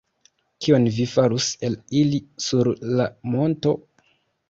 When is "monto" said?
3.37-3.79